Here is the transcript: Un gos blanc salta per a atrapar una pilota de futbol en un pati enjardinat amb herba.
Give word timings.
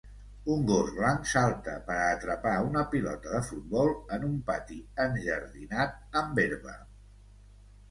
Un 0.51 0.61
gos 0.69 0.87
blanc 0.93 1.27
salta 1.33 1.75
per 1.89 1.97
a 2.05 2.07
atrapar 2.13 2.55
una 2.69 2.83
pilota 2.95 3.35
de 3.35 3.43
futbol 3.51 3.93
en 4.19 4.27
un 4.31 4.41
pati 4.49 4.81
enjardinat 5.07 6.21
amb 6.25 6.45
herba. 6.49 6.77